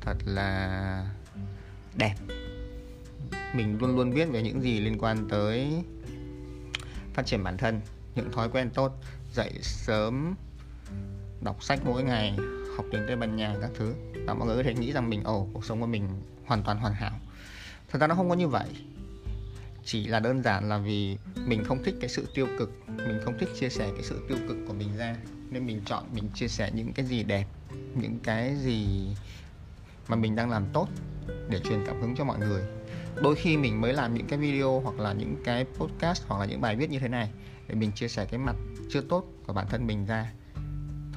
thật 0.00 0.16
là 0.24 1.10
đẹp 1.94 2.14
mình 3.54 3.78
luôn 3.80 3.96
luôn 3.96 4.14
biết 4.14 4.24
về 4.24 4.42
những 4.42 4.62
gì 4.62 4.80
liên 4.80 4.98
quan 4.98 5.28
tới 5.28 5.84
phát 7.14 7.26
triển 7.26 7.44
bản 7.44 7.56
thân, 7.56 7.80
những 8.14 8.32
thói 8.32 8.48
quen 8.48 8.70
tốt, 8.70 8.92
dậy 9.32 9.52
sớm, 9.62 10.34
đọc 11.40 11.62
sách 11.62 11.80
mỗi 11.84 12.02
ngày, 12.02 12.36
học 12.76 12.86
tiếng 12.92 13.02
tây 13.06 13.16
ban 13.16 13.36
nha 13.36 13.56
các 13.60 13.70
thứ. 13.74 13.94
Và 14.26 14.34
mọi 14.34 14.46
người 14.46 14.56
có 14.56 14.62
thể 14.62 14.74
nghĩ 14.74 14.92
rằng 14.92 15.10
mình, 15.10 15.24
ồ, 15.24 15.48
cuộc 15.52 15.64
sống 15.64 15.80
của 15.80 15.86
mình 15.86 16.08
hoàn 16.46 16.62
toàn 16.62 16.78
hoàn 16.78 16.94
hảo. 16.94 17.20
Thật 17.90 17.98
ra 18.00 18.06
nó 18.06 18.14
không 18.14 18.28
có 18.28 18.34
như 18.34 18.48
vậy. 18.48 18.68
Chỉ 19.84 20.06
là 20.06 20.20
đơn 20.20 20.42
giản 20.42 20.68
là 20.68 20.78
vì 20.78 21.16
mình 21.46 21.64
không 21.64 21.84
thích 21.84 21.94
cái 22.00 22.08
sự 22.08 22.28
tiêu 22.34 22.46
cực, 22.58 22.72
mình 22.86 23.20
không 23.24 23.38
thích 23.38 23.48
chia 23.60 23.68
sẻ 23.68 23.90
cái 23.94 24.02
sự 24.02 24.26
tiêu 24.28 24.38
cực 24.48 24.56
của 24.68 24.74
mình 24.74 24.96
ra. 24.96 25.16
Nên 25.50 25.66
mình 25.66 25.80
chọn 25.84 26.04
mình 26.12 26.28
chia 26.34 26.48
sẻ 26.48 26.70
những 26.74 26.92
cái 26.92 27.06
gì 27.06 27.22
đẹp, 27.22 27.46
những 27.94 28.18
cái 28.22 28.56
gì 28.56 29.06
mà 30.08 30.16
mình 30.16 30.36
đang 30.36 30.50
làm 30.50 30.66
tốt 30.72 30.88
để 31.48 31.60
truyền 31.64 31.84
cảm 31.86 32.00
hứng 32.00 32.14
cho 32.16 32.24
mọi 32.24 32.38
người 32.38 32.62
đôi 33.22 33.34
khi 33.34 33.56
mình 33.56 33.80
mới 33.80 33.92
làm 33.92 34.14
những 34.14 34.26
cái 34.26 34.38
video 34.38 34.80
hoặc 34.80 34.98
là 34.98 35.12
những 35.12 35.36
cái 35.44 35.64
podcast 35.64 36.22
hoặc 36.26 36.38
là 36.38 36.46
những 36.46 36.60
bài 36.60 36.76
viết 36.76 36.90
như 36.90 36.98
thế 36.98 37.08
này 37.08 37.30
để 37.68 37.74
mình 37.74 37.92
chia 37.92 38.08
sẻ 38.08 38.26
cái 38.30 38.38
mặt 38.38 38.56
chưa 38.90 39.00
tốt 39.00 39.24
của 39.46 39.52
bản 39.52 39.66
thân 39.70 39.86
mình 39.86 40.06
ra. 40.06 40.32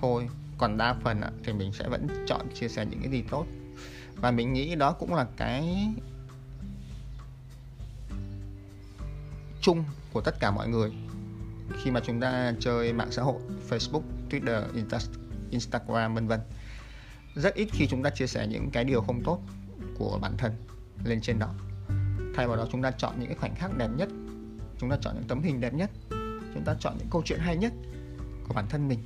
Thôi 0.02 0.30
còn 0.58 0.78
đa 0.78 0.96
phần 1.04 1.22
thì 1.44 1.54
mình 1.54 1.74
sẽ 1.74 1.90
vẫn 1.90 2.08
chọn 2.28 2.48
chia 2.54 2.68
sẻ 2.68 2.86
những 2.86 3.00
cái 3.02 3.12
gì 3.12 3.24
tốt. 3.30 3.46
Và 4.16 4.32
mình 4.32 4.54
nghĩ 4.54 4.76
đó 4.76 4.92
cũng 4.92 5.16
là 5.16 5.28
cái 5.38 5.90
chung 9.62 9.84
của 10.14 10.22
tất 10.22 10.40
cả 10.40 10.52
mọi 10.52 10.68
người. 10.68 10.92
Khi 11.84 11.92
mà 11.92 12.00
chúng 12.06 12.20
ta 12.20 12.54
chơi 12.60 12.94
mạng 12.94 13.12
xã 13.12 13.22
hội 13.22 13.42
Facebook, 13.70 14.02
Twitter, 14.30 14.64
Instagram 15.52 16.16
vân 16.16 16.28
vân 16.28 16.40
rất 17.36 17.56
ít 17.56 17.70
khi 17.72 17.88
chúng 17.88 18.04
ta 18.04 18.10
chia 18.10 18.28
sẻ 18.28 18.48
những 18.48 18.70
cái 18.72 18.84
điều 18.84 19.02
không 19.02 19.24
tốt 19.24 19.40
của 19.98 20.20
bản 20.22 20.38
thân 20.38 20.52
lên 21.06 21.22
trên 21.22 21.40
đó 21.40 21.54
thay 22.36 22.48
vào 22.48 22.58
đó 22.58 22.68
chúng 22.72 22.82
ta 22.82 22.92
chọn 22.92 23.16
những 23.20 23.28
cái 23.28 23.38
khoảnh 23.38 23.56
khắc 23.56 23.78
đẹp 23.78 23.90
nhất. 23.98 24.10
Chúng 24.78 24.90
ta 24.90 24.98
chọn 25.02 25.16
những 25.16 25.28
tấm 25.28 25.42
hình 25.42 25.62
đẹp 25.62 25.74
nhất. 25.74 25.90
Chúng 26.54 26.64
ta 26.66 26.76
chọn 26.80 26.96
những 26.98 27.08
câu 27.12 27.22
chuyện 27.26 27.40
hay 27.40 27.58
nhất 27.58 27.74
của 28.48 28.54
bản 28.54 28.66
thân 28.70 28.88
mình 28.88 29.00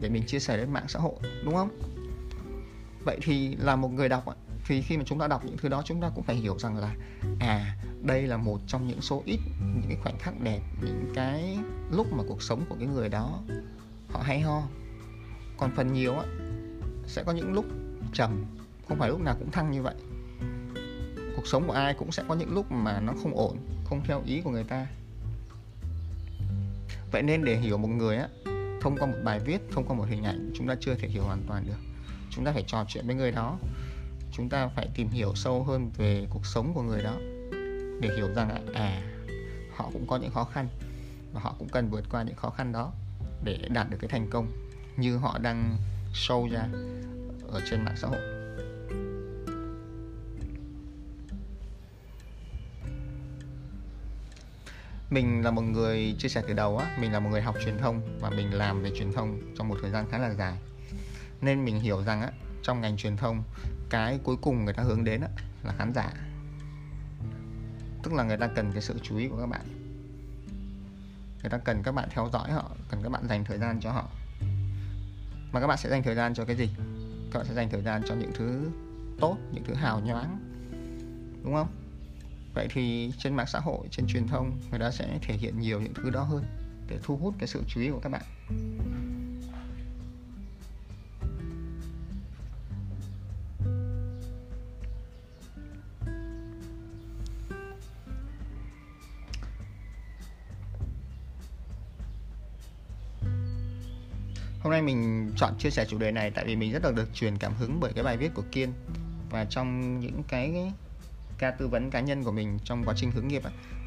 để 0.00 0.08
mình 0.08 0.26
chia 0.26 0.38
sẻ 0.38 0.56
lên 0.56 0.72
mạng 0.72 0.88
xã 0.88 0.98
hội, 1.00 1.14
đúng 1.44 1.54
không? 1.54 1.78
Vậy 3.04 3.18
thì 3.22 3.56
là 3.56 3.76
một 3.76 3.88
người 3.88 4.08
đọc 4.08 4.24
thì 4.66 4.82
khi 4.82 4.96
mà 4.96 5.04
chúng 5.06 5.18
ta 5.18 5.28
đọc 5.28 5.44
những 5.44 5.56
thứ 5.56 5.68
đó, 5.68 5.82
chúng 5.84 6.00
ta 6.00 6.10
cũng 6.14 6.24
phải 6.24 6.36
hiểu 6.36 6.58
rằng 6.58 6.76
là 6.76 6.94
à 7.40 7.76
đây 8.02 8.22
là 8.22 8.36
một 8.36 8.60
trong 8.66 8.88
những 8.88 9.00
số 9.00 9.22
ít 9.26 9.38
những 9.60 9.84
cái 9.88 9.96
khoảnh 10.02 10.18
khắc 10.18 10.40
đẹp, 10.40 10.60
những 10.82 11.12
cái 11.14 11.58
lúc 11.90 12.12
mà 12.12 12.24
cuộc 12.28 12.42
sống 12.42 12.64
của 12.68 12.76
cái 12.78 12.86
người 12.86 13.08
đó 13.08 13.40
họ 14.08 14.22
hay 14.22 14.40
ho. 14.40 14.62
Còn 15.56 15.70
phần 15.76 15.92
nhiều 15.92 16.14
á, 16.14 16.24
sẽ 17.06 17.22
có 17.24 17.32
những 17.32 17.52
lúc 17.52 17.64
trầm, 18.12 18.44
không 18.88 18.98
phải 18.98 19.08
lúc 19.08 19.20
nào 19.20 19.36
cũng 19.38 19.50
thăng 19.50 19.70
như 19.70 19.82
vậy 19.82 19.94
cuộc 21.36 21.46
sống 21.46 21.66
của 21.66 21.72
ai 21.72 21.94
cũng 21.94 22.12
sẽ 22.12 22.22
có 22.28 22.34
những 22.34 22.54
lúc 22.54 22.72
mà 22.72 23.00
nó 23.00 23.12
không 23.22 23.36
ổn, 23.36 23.56
không 23.84 24.00
theo 24.04 24.22
ý 24.26 24.40
của 24.40 24.50
người 24.50 24.64
ta. 24.64 24.86
Vậy 27.12 27.22
nên 27.22 27.44
để 27.44 27.56
hiểu 27.56 27.78
một 27.78 27.88
người 27.88 28.16
á, 28.16 28.28
thông 28.80 28.96
qua 28.98 29.06
một 29.06 29.18
bài 29.24 29.40
viết, 29.40 29.58
thông 29.72 29.84
qua 29.84 29.96
một 29.96 30.06
hình 30.08 30.22
ảnh, 30.22 30.52
chúng 30.54 30.66
ta 30.66 30.74
chưa 30.80 30.94
thể 30.94 31.08
hiểu 31.08 31.22
hoàn 31.22 31.42
toàn 31.48 31.66
được. 31.66 31.80
Chúng 32.30 32.44
ta 32.44 32.52
phải 32.52 32.64
trò 32.66 32.84
chuyện 32.88 33.06
với 33.06 33.14
người 33.14 33.32
đó. 33.32 33.58
Chúng 34.32 34.48
ta 34.48 34.68
phải 34.68 34.88
tìm 34.94 35.08
hiểu 35.08 35.32
sâu 35.34 35.64
hơn 35.64 35.90
về 35.96 36.26
cuộc 36.30 36.46
sống 36.46 36.72
của 36.74 36.82
người 36.82 37.02
đó 37.02 37.14
để 38.00 38.10
hiểu 38.16 38.28
rằng 38.34 38.72
à 38.74 39.02
họ 39.76 39.90
cũng 39.92 40.06
có 40.06 40.16
những 40.16 40.30
khó 40.30 40.44
khăn 40.44 40.68
và 41.32 41.40
họ 41.40 41.54
cũng 41.58 41.68
cần 41.68 41.90
vượt 41.90 42.04
qua 42.10 42.22
những 42.22 42.36
khó 42.36 42.50
khăn 42.50 42.72
đó 42.72 42.92
để 43.44 43.58
đạt 43.68 43.90
được 43.90 43.98
cái 44.00 44.08
thành 44.08 44.30
công 44.30 44.48
như 44.96 45.16
họ 45.16 45.38
đang 45.38 45.76
show 46.12 46.50
ra 46.50 46.68
ở 47.52 47.60
trên 47.70 47.84
mạng 47.84 47.96
xã 47.96 48.08
hội. 48.08 48.39
Mình 55.10 55.44
là 55.44 55.50
một 55.50 55.62
người 55.62 56.14
chia 56.18 56.28
sẻ 56.28 56.42
từ 56.48 56.54
đầu 56.54 56.78
á 56.78 56.96
mình 57.00 57.12
là 57.12 57.20
một 57.20 57.30
người 57.30 57.42
học 57.42 57.56
truyền 57.64 57.78
thông 57.78 58.18
và 58.20 58.30
mình 58.30 58.54
làm 58.54 58.82
về 58.82 58.90
truyền 58.96 59.12
thông 59.12 59.40
trong 59.58 59.68
một 59.68 59.76
thời 59.82 59.90
gian 59.90 60.06
khá 60.10 60.18
là 60.18 60.34
dài. 60.34 60.58
Nên 61.40 61.64
mình 61.64 61.80
hiểu 61.80 62.02
rằng 62.02 62.20
á 62.20 62.30
trong 62.62 62.80
ngành 62.80 62.96
truyền 62.96 63.16
thông 63.16 63.42
cái 63.90 64.18
cuối 64.24 64.36
cùng 64.42 64.64
người 64.64 64.74
ta 64.74 64.82
hướng 64.82 65.04
đến 65.04 65.20
á, 65.20 65.28
là 65.64 65.74
khán 65.78 65.92
giả. 65.94 66.12
Tức 68.02 68.12
là 68.12 68.22
người 68.22 68.36
ta 68.36 68.46
cần 68.46 68.72
cái 68.72 68.82
sự 68.82 68.94
chú 69.02 69.16
ý 69.16 69.28
của 69.28 69.36
các 69.40 69.46
bạn. 69.46 69.60
Người 71.42 71.50
ta 71.50 71.58
cần 71.58 71.82
các 71.82 71.92
bạn 71.92 72.08
theo 72.10 72.28
dõi 72.32 72.52
họ 72.52 72.70
cần 72.90 73.02
các 73.02 73.08
bạn 73.08 73.28
dành 73.28 73.44
thời 73.44 73.58
gian 73.58 73.80
cho 73.80 73.92
họ. 73.92 74.08
Mà 75.52 75.60
các 75.60 75.66
bạn 75.66 75.78
sẽ 75.78 75.90
dành 75.90 76.02
thời 76.02 76.14
gian 76.14 76.34
cho 76.34 76.44
cái 76.44 76.56
gì? 76.56 76.70
Các 77.32 77.38
bạn 77.38 77.46
sẽ 77.46 77.54
dành 77.54 77.68
thời 77.70 77.82
gian 77.82 78.02
cho 78.06 78.14
những 78.14 78.32
thứ 78.34 78.70
tốt 79.20 79.36
những 79.52 79.64
thứ 79.64 79.74
hào 79.74 80.00
nhoáng. 80.00 80.38
Đúng 81.44 81.54
không? 81.54 81.79
Vậy 82.54 82.68
thì 82.70 83.12
trên 83.18 83.34
mạng 83.34 83.46
xã 83.46 83.58
hội, 83.58 83.86
trên 83.90 84.06
truyền 84.06 84.26
thông, 84.26 84.60
người 84.70 84.80
ta 84.80 84.90
sẽ 84.90 85.18
thể 85.22 85.34
hiện 85.34 85.60
nhiều 85.60 85.80
những 85.80 85.94
thứ 85.94 86.10
đó 86.10 86.22
hơn 86.22 86.44
để 86.88 86.98
thu 87.02 87.16
hút 87.16 87.34
cái 87.38 87.48
sự 87.48 87.62
chú 87.68 87.80
ý 87.80 87.90
của 87.90 88.00
các 88.02 88.08
bạn. 88.08 88.22
Hôm 104.62 104.72
nay 104.72 104.82
mình 104.82 105.30
chọn 105.36 105.54
chia 105.58 105.70
sẻ 105.70 105.84
chủ 105.88 105.98
đề 105.98 106.12
này 106.12 106.30
tại 106.30 106.44
vì 106.44 106.56
mình 106.56 106.72
rất 106.72 106.84
là 106.84 106.90
được 106.92 107.14
truyền 107.14 107.38
cảm 107.38 107.54
hứng 107.54 107.80
bởi 107.80 107.92
cái 107.92 108.04
bài 108.04 108.16
viết 108.16 108.30
của 108.34 108.44
Kiên. 108.52 108.72
Và 109.30 109.44
trong 109.44 110.00
những 110.00 110.22
cái 110.28 110.72
ca 111.40 111.50
tư 111.50 111.68
vấn 111.68 111.90
cá 111.90 112.00
nhân 112.00 112.24
của 112.24 112.32
mình 112.32 112.58
trong 112.64 112.84
quá 112.84 112.94
trình 112.96 113.10
hướng 113.10 113.28
nghiệp 113.28 113.42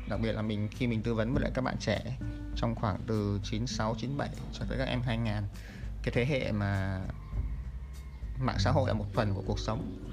đặc 0.09 0.19
biệt 0.19 0.31
là 0.31 0.41
mình 0.41 0.67
khi 0.71 0.87
mình 0.87 1.01
tư 1.01 1.13
vấn 1.13 1.33
với 1.33 1.43
lại 1.43 1.51
các 1.53 1.61
bạn 1.61 1.75
trẻ 1.79 2.17
trong 2.55 2.75
khoảng 2.75 2.97
từ 3.07 3.39
96 3.43 3.95
97 3.97 4.29
cho 4.53 4.65
tới 4.69 4.77
các 4.77 4.85
em 4.85 5.01
2000 5.01 5.33
cái 6.03 6.13
thế 6.13 6.25
hệ 6.25 6.51
mà 6.51 7.01
mạng 8.39 8.55
xã 8.59 8.71
hội 8.71 8.87
là 8.87 8.93
một 8.93 9.05
phần 9.13 9.33
của 9.33 9.43
cuộc 9.45 9.59
sống. 9.59 10.09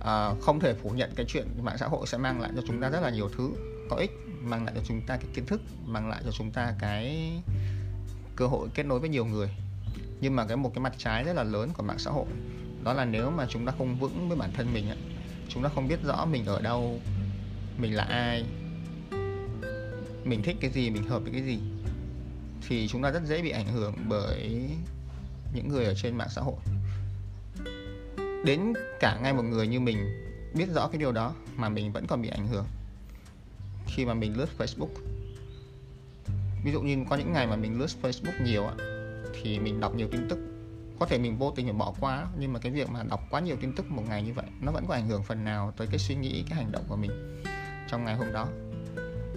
À, 0.00 0.30
không 0.40 0.60
thể 0.60 0.74
phủ 0.74 0.90
nhận 0.90 1.12
cái 1.16 1.26
chuyện 1.28 1.46
mạng 1.62 1.78
xã 1.78 1.86
hội 1.86 2.06
sẽ 2.06 2.18
mang 2.18 2.40
lại 2.40 2.50
cho 2.56 2.62
chúng 2.66 2.80
ta 2.80 2.88
rất 2.88 3.00
là 3.00 3.10
nhiều 3.10 3.30
thứ 3.36 3.50
có 3.90 3.96
ích 3.96 4.10
mang 4.40 4.64
lại 4.64 4.74
cho 4.76 4.82
chúng 4.88 5.00
ta 5.06 5.16
cái 5.16 5.26
kiến 5.34 5.46
thức 5.46 5.60
mang 5.86 6.08
lại 6.08 6.22
cho 6.24 6.30
chúng 6.30 6.50
ta 6.50 6.74
cái 6.78 7.32
cơ 8.36 8.46
hội 8.46 8.68
kết 8.74 8.86
nối 8.86 9.00
với 9.00 9.08
nhiều 9.08 9.24
người. 9.24 9.50
Nhưng 10.20 10.36
mà 10.36 10.46
cái 10.46 10.56
một 10.56 10.70
cái 10.74 10.80
mặt 10.80 10.92
trái 10.98 11.24
rất 11.24 11.36
là 11.36 11.42
lớn 11.42 11.70
của 11.76 11.82
mạng 11.82 11.98
xã 11.98 12.10
hội 12.10 12.26
đó 12.84 12.92
là 12.92 13.04
nếu 13.04 13.30
mà 13.30 13.46
chúng 13.48 13.66
ta 13.66 13.72
không 13.78 13.96
vững 13.96 14.28
với 14.28 14.38
bản 14.38 14.50
thân 14.52 14.72
mình 14.72 14.88
chúng 15.48 15.62
ta 15.62 15.68
không 15.74 15.88
biết 15.88 16.02
rõ 16.04 16.26
mình 16.26 16.44
ở 16.46 16.60
đâu, 16.60 17.00
mình 17.78 17.94
là 17.94 18.02
ai, 18.02 18.44
mình 20.24 20.42
thích 20.42 20.56
cái 20.60 20.70
gì, 20.70 20.90
mình 20.90 21.08
hợp 21.08 21.22
với 21.22 21.32
cái 21.32 21.42
gì. 21.42 21.58
Thì 22.68 22.88
chúng 22.88 23.02
ta 23.02 23.10
rất 23.10 23.22
dễ 23.26 23.42
bị 23.42 23.50
ảnh 23.50 23.68
hưởng 23.68 23.94
bởi 24.08 24.60
những 25.54 25.68
người 25.68 25.84
ở 25.84 25.94
trên 25.94 26.16
mạng 26.16 26.28
xã 26.30 26.42
hội. 26.42 26.56
Đến 28.44 28.72
cả 29.00 29.18
ngay 29.22 29.32
một 29.32 29.42
người 29.42 29.66
như 29.66 29.80
mình 29.80 29.98
biết 30.54 30.66
rõ 30.74 30.88
cái 30.88 30.98
điều 30.98 31.12
đó 31.12 31.34
mà 31.56 31.68
mình 31.68 31.92
vẫn 31.92 32.06
còn 32.06 32.22
bị 32.22 32.28
ảnh 32.28 32.48
hưởng 32.48 32.66
khi 33.86 34.04
mà 34.04 34.14
mình 34.14 34.36
lướt 34.36 34.48
Facebook. 34.58 34.88
Ví 36.64 36.72
dụ 36.72 36.80
như 36.80 37.04
có 37.10 37.16
những 37.16 37.32
ngày 37.32 37.46
mà 37.46 37.56
mình 37.56 37.78
lướt 37.78 37.90
Facebook 38.02 38.44
nhiều 38.44 38.66
thì 39.42 39.58
mình 39.58 39.80
đọc 39.80 39.94
nhiều 39.94 40.08
tin 40.12 40.28
tức 40.28 40.38
có 40.98 41.06
thể 41.06 41.18
mình 41.18 41.38
vô 41.38 41.50
tình 41.56 41.66
mình 41.66 41.78
bỏ 41.78 41.94
qua, 42.00 42.26
nhưng 42.38 42.52
mà 42.52 42.58
cái 42.58 42.72
việc 42.72 42.90
mà 42.90 43.02
đọc 43.02 43.20
quá 43.30 43.40
nhiều 43.40 43.56
tin 43.60 43.74
tức 43.74 43.90
một 43.90 44.02
ngày 44.08 44.22
như 44.22 44.32
vậy, 44.32 44.46
nó 44.60 44.72
vẫn 44.72 44.86
có 44.86 44.94
ảnh 44.94 45.08
hưởng 45.08 45.22
phần 45.22 45.44
nào 45.44 45.72
tới 45.76 45.86
cái 45.86 45.98
suy 45.98 46.14
nghĩ, 46.14 46.44
cái 46.48 46.58
hành 46.58 46.72
động 46.72 46.84
của 46.88 46.96
mình 46.96 47.42
trong 47.88 48.04
ngày 48.04 48.14
hôm 48.14 48.32
đó. 48.32 48.48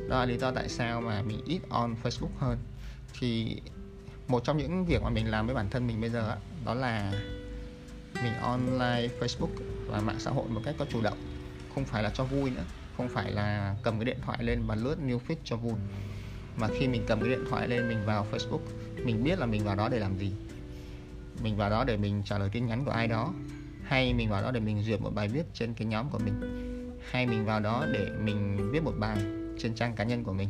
Đó 0.10 0.20
là 0.20 0.26
lý 0.26 0.38
do 0.38 0.52
tại 0.52 0.70
sao 0.70 1.02
mà 1.02 1.22
mình 1.22 1.42
ít 1.46 1.62
on 1.70 1.96
Facebook 2.04 2.30
hơn. 2.40 2.58
Thì 3.20 3.62
một 4.28 4.44
trong 4.44 4.58
những 4.58 4.86
việc 4.86 5.02
mà 5.02 5.10
mình 5.10 5.32
làm 5.32 5.46
với 5.46 5.56
bản 5.56 5.70
thân 5.70 5.88
mình 5.88 6.02
bây 6.02 6.10
giờ 6.10 6.38
đó 6.66 6.74
là 6.74 7.14
mình 8.24 8.34
online 8.42 9.08
Facebook 9.20 9.54
và 9.88 10.02
mạng 10.02 10.20
xã 10.20 10.32
hội 10.32 10.50
một 10.50 10.62
cách 10.66 10.76
có 10.78 10.86
chủ 10.90 11.02
động. 11.02 11.18
Không 11.76 11.86
phải 11.86 12.04
là 12.04 12.10
cho 12.10 12.24
vui 12.24 12.50
nữa, 12.50 12.64
không 12.98 13.10
phải 13.10 13.32
là 13.32 13.76
cầm 13.84 13.96
cái 13.96 14.06
điện 14.06 14.18
thoại 14.26 14.44
lên 14.44 14.64
và 14.68 14.76
lướt 14.76 14.96
new 15.08 15.20
feed 15.28 15.36
cho 15.44 15.56
vui. 15.56 15.76
Mà 16.58 16.68
khi 16.80 16.88
mình 16.88 17.04
cầm 17.08 17.22
cái 17.22 17.30
điện 17.30 17.46
thoại 17.50 17.68
lên 17.68 17.88
mình 17.88 18.06
vào 18.06 18.28
Facebook, 18.32 18.62
mình 19.06 19.24
biết 19.24 19.40
là 19.40 19.46
mình 19.46 19.64
vào 19.64 19.76
đó 19.76 19.90
để 19.90 20.00
làm 20.00 20.18
gì 20.18 20.32
mình 21.44 21.58
vào 21.58 21.70
đó 21.70 21.84
để 21.84 21.98
mình 21.98 22.22
trả 22.26 22.38
lời 22.38 22.50
tin 22.52 22.66
nhắn 22.66 22.86
của 22.86 22.92
ai 22.92 23.08
đó, 23.08 23.34
hay 23.84 24.14
mình 24.14 24.30
vào 24.30 24.42
đó 24.42 24.52
để 24.52 24.60
mình 24.60 24.84
duyệt 24.84 25.02
một 25.02 25.12
bài 25.16 25.28
viết 25.28 25.44
trên 25.54 25.74
cái 25.74 25.88
nhóm 25.88 26.10
của 26.10 26.20
mình, 26.20 26.42
hay 27.12 27.28
mình 27.28 27.46
vào 27.46 27.60
đó 27.60 27.86
để 27.94 28.10
mình 28.20 28.70
viết 28.72 28.84
một 28.84 28.94
bài 29.00 29.18
trên 29.60 29.76
trang 29.76 29.96
cá 29.96 30.04
nhân 30.04 30.24
của 30.24 30.34
mình, 30.34 30.50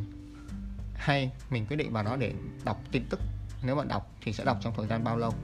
hay 0.94 1.30
mình 1.50 1.66
quyết 1.66 1.76
định 1.76 1.92
vào 1.92 2.04
đó 2.04 2.16
để 2.16 2.32
đọc 2.64 2.82
tin 2.92 3.02
tức. 3.10 3.20
Nếu 3.62 3.76
bạn 3.76 3.88
đọc 3.88 4.14
thì 4.22 4.32
sẽ 4.32 4.44
đọc 4.44 4.58
trong 4.62 4.72
thời 4.76 4.86
gian 4.86 5.04
bao 5.04 5.18
lâu? 5.18 5.34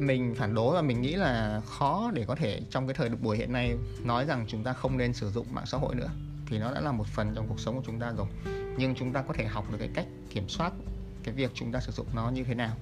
Mình 0.00 0.34
phản 0.34 0.54
đối 0.54 0.74
và 0.74 0.82
mình 0.82 1.02
nghĩ 1.02 1.14
là 1.14 1.60
khó 1.66 2.10
để 2.14 2.24
có 2.24 2.34
thể 2.34 2.60
trong 2.70 2.86
cái 2.86 2.94
thời 2.94 3.08
buổi 3.08 3.36
hiện 3.36 3.52
nay 3.52 3.76
nói 4.04 4.26
rằng 4.26 4.44
chúng 4.48 4.64
ta 4.64 4.72
không 4.72 4.98
nên 4.98 5.12
sử 5.12 5.30
dụng 5.30 5.46
mạng 5.50 5.66
xã 5.66 5.78
hội 5.78 5.94
nữa, 5.94 6.10
thì 6.46 6.58
nó 6.58 6.72
đã 6.74 6.80
là 6.80 6.92
một 6.92 7.06
phần 7.06 7.32
trong 7.34 7.48
cuộc 7.48 7.60
sống 7.60 7.76
của 7.76 7.82
chúng 7.86 8.00
ta 8.00 8.12
rồi. 8.16 8.26
Nhưng 8.78 8.94
chúng 8.94 9.12
ta 9.12 9.22
có 9.22 9.34
thể 9.34 9.44
học 9.44 9.64
được 9.72 9.78
cái 9.78 9.90
cách 9.94 10.06
kiểm 10.30 10.48
soát 10.48 10.72
cái 11.26 11.34
việc 11.34 11.50
chúng 11.54 11.72
ta 11.72 11.80
sử 11.80 11.92
dụng 11.92 12.06
nó 12.14 12.30
như 12.30 12.44
thế 12.44 12.54
nào 12.54 12.76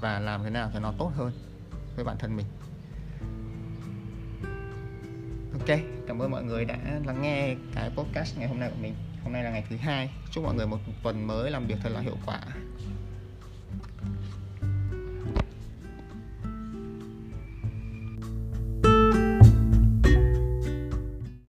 và 0.00 0.18
làm 0.18 0.44
thế 0.44 0.50
nào 0.50 0.70
cho 0.74 0.80
nó 0.80 0.92
tốt 0.98 1.12
hơn 1.16 1.32
với 1.96 2.04
bản 2.04 2.16
thân 2.18 2.36
mình. 2.36 2.46
Ok, 5.52 5.78
cảm 6.08 6.18
ơn 6.22 6.30
mọi 6.30 6.42
người 6.42 6.64
đã 6.64 6.76
lắng 7.06 7.22
nghe 7.22 7.56
cái 7.74 7.90
podcast 7.96 8.38
ngày 8.38 8.48
hôm 8.48 8.60
nay 8.60 8.70
của 8.70 8.82
mình. 8.82 8.94
Hôm 9.24 9.32
nay 9.32 9.44
là 9.44 9.50
ngày 9.50 9.64
thứ 9.70 9.76
hai. 9.76 10.10
Chúc 10.30 10.44
mọi 10.44 10.54
người 10.54 10.66
một 10.66 10.78
tuần 11.02 11.26
mới 11.26 11.50
làm 11.50 11.66
việc 11.66 11.76
thật 11.82 11.90
là 11.92 12.00
hiệu 12.00 12.16
quả. 12.26 12.40